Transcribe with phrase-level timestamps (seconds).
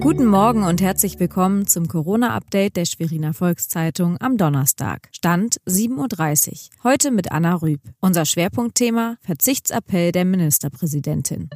[0.00, 5.10] Guten Morgen und herzlich willkommen zum Corona-Update der Schweriner Volkszeitung am Donnerstag.
[5.12, 6.84] Stand 7.30 Uhr.
[6.84, 7.82] Heute mit Anna Rüb.
[8.00, 11.50] Unser Schwerpunktthema Verzichtsappell der Ministerpräsidentin.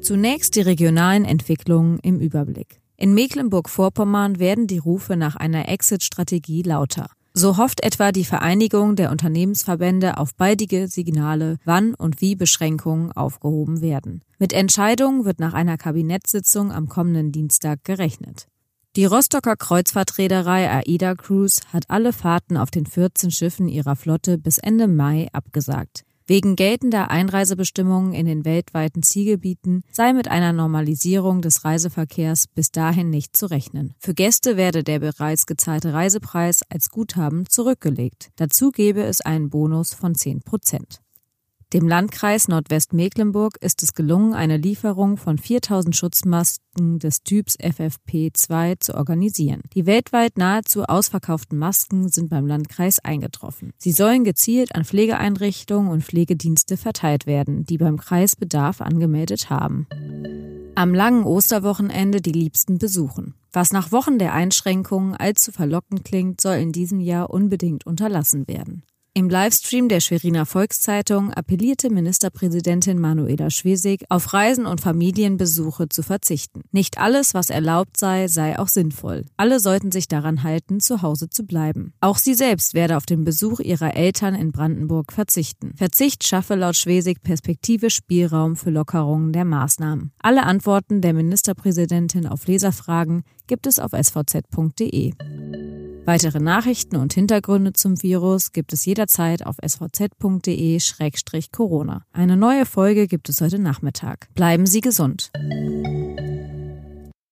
[0.00, 2.80] Zunächst die regionalen Entwicklungen im Überblick.
[2.96, 7.10] In Mecklenburg-Vorpommern werden die Rufe nach einer Exit-Strategie lauter.
[7.40, 13.80] So hofft etwa die Vereinigung der Unternehmensverbände auf baldige Signale, wann und wie Beschränkungen aufgehoben
[13.80, 14.20] werden.
[14.38, 18.46] Mit Entscheidungen wird nach einer Kabinettssitzung am kommenden Dienstag gerechnet.
[18.94, 24.58] Die Rostocker Kreuzfahrtreederei AIDA Cruise hat alle Fahrten auf den 14 Schiffen ihrer Flotte bis
[24.58, 26.04] Ende Mai abgesagt.
[26.30, 33.10] Wegen geltender Einreisebestimmungen in den weltweiten Zielgebieten sei mit einer Normalisierung des Reiseverkehrs bis dahin
[33.10, 33.94] nicht zu rechnen.
[33.98, 38.30] Für Gäste werde der bereits gezahlte Reisepreis als Guthaben zurückgelegt.
[38.36, 41.00] Dazu gebe es einen Bonus von 10 Prozent.
[41.72, 48.96] Dem Landkreis Nordwestmecklenburg ist es gelungen, eine Lieferung von 4000 Schutzmasken des Typs FFP2 zu
[48.96, 49.62] organisieren.
[49.74, 53.72] Die weltweit nahezu ausverkauften Masken sind beim Landkreis eingetroffen.
[53.78, 59.86] Sie sollen gezielt an Pflegeeinrichtungen und Pflegedienste verteilt werden, die beim Kreis Bedarf angemeldet haben.
[60.74, 63.34] Am langen Osterwochenende die Liebsten besuchen.
[63.52, 68.82] Was nach Wochen der Einschränkungen allzu verlockend klingt, soll in diesem Jahr unbedingt unterlassen werden.
[69.12, 76.62] Im Livestream der Schweriner Volkszeitung appellierte Ministerpräsidentin Manuela Schwesig, auf Reisen und Familienbesuche zu verzichten.
[76.70, 79.24] Nicht alles, was erlaubt sei, sei auch sinnvoll.
[79.36, 81.92] Alle sollten sich daran halten, zu Hause zu bleiben.
[82.00, 85.72] Auch sie selbst werde auf den Besuch ihrer Eltern in Brandenburg verzichten.
[85.76, 90.12] Verzicht schaffe laut Schwesig Perspektive Spielraum für Lockerungen der Maßnahmen.
[90.20, 95.14] Alle Antworten der Ministerpräsidentin auf Leserfragen gibt es auf svz.de.
[96.10, 100.42] Weitere Nachrichten und Hintergründe zum Virus gibt es jederzeit auf svz.de-corona.
[102.12, 104.26] Eine neue Folge gibt es heute Nachmittag.
[104.34, 105.30] Bleiben Sie gesund.